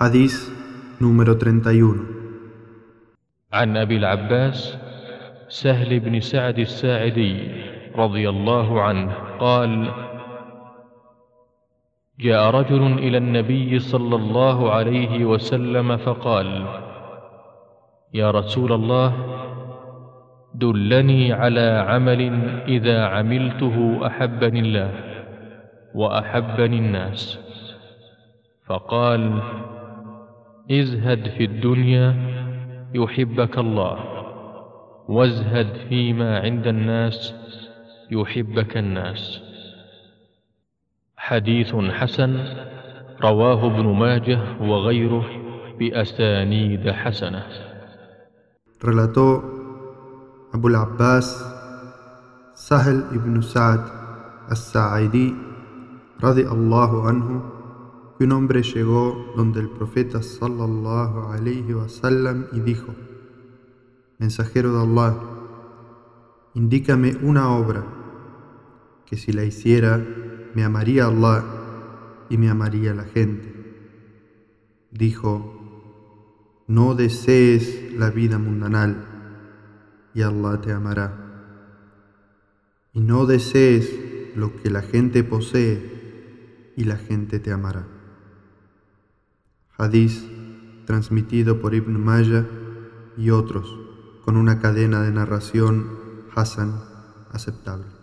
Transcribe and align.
حديث 0.00 0.48
número 1.04 1.36
31 1.36 3.52
عن 3.52 3.76
أبي 3.76 3.96
العباس 3.96 4.78
سهل 5.48 6.00
بن 6.00 6.20
سعد 6.20 6.58
الساعدي 6.58 7.36
رضي 7.96 8.28
الله 8.28 8.82
عنه 8.82 9.12
قال 9.38 9.90
جاء 12.20 12.50
رجل 12.50 12.82
إلى 12.98 13.18
النبي 13.18 13.78
صلى 13.78 14.16
الله 14.16 14.72
عليه 14.72 15.24
وسلم 15.24 15.96
فقال 15.96 16.66
يا 18.14 18.30
رسول 18.30 18.72
الله 18.72 19.12
دلني 20.54 21.32
على 21.32 21.84
عمل 21.88 22.20
إذا 22.68 23.04
عملته 23.04 24.06
أحبني 24.06 24.60
الله 24.60 24.90
وأحبني 25.94 26.78
الناس. 26.78 27.38
فقال 28.66 29.42
ازهد 30.70 31.28
في 31.38 31.44
الدنيا 31.44 32.14
يحبك 32.94 33.58
الله 33.58 33.98
وازهد 35.08 35.66
فيما 35.88 36.38
عند 36.38 36.66
الناس 36.66 37.34
يحبك 38.10 38.76
الناس. 38.76 39.40
حديث 41.16 41.74
حسن 41.74 42.44
رواه 43.22 43.66
ابن 43.66 43.86
ماجه 43.86 44.40
وغيره 44.60 45.26
بأسانيد 45.78 46.90
حسنة. 46.90 47.42
Relató 48.80 49.42
Abu 50.54 50.68
al-Abbas 50.68 51.28
Sahel 52.54 53.10
ibn 53.12 53.42
Sa'd 53.42 53.82
as-Sa'idi 54.48 55.34
radiallahu 56.22 56.96
anhu 57.10 57.59
que 58.20 58.24
un 58.24 58.32
hombre 58.32 58.62
llegó 58.62 59.32
donde 59.34 59.60
el 59.60 59.70
profeta 59.70 60.22
sallallahu 60.22 61.32
alayhi 61.32 61.72
wasallam 61.72 62.48
y 62.52 62.60
dijo 62.60 62.94
Mensajero 64.18 64.74
de 64.74 64.82
Allah 64.82 65.16
indícame 66.52 67.16
una 67.22 67.48
obra 67.56 67.82
que 69.06 69.16
si 69.16 69.32
la 69.32 69.44
hiciera 69.44 69.96
me 70.54 70.64
amaría 70.64 71.06
Allah 71.06 71.46
y 72.28 72.36
me 72.36 72.50
amaría 72.50 72.92
la 72.92 73.04
gente 73.04 73.54
dijo 74.90 76.64
no 76.68 76.94
desees 76.94 77.94
la 77.94 78.10
vida 78.10 78.36
mundanal 78.36 79.06
y 80.12 80.20
Allah 80.20 80.60
te 80.60 80.72
amará. 80.72 81.16
Y 82.92 83.00
no 83.00 83.24
desees 83.24 84.36
lo 84.36 84.54
que 84.60 84.68
la 84.68 84.82
gente 84.82 85.24
posee 85.24 86.74
y 86.76 86.84
la 86.84 86.96
gente 86.96 87.40
te 87.40 87.50
amará. 87.50 87.99
Hadith 89.80 90.84
transmitido 90.84 91.58
por 91.58 91.74
Ibn 91.74 91.98
Majah 91.98 92.46
y 93.16 93.30
otros 93.30 93.74
con 94.26 94.36
una 94.36 94.60
cadena 94.60 95.02
de 95.02 95.10
narración 95.10 95.88
Hassan 96.34 96.82
aceptable. 97.32 97.99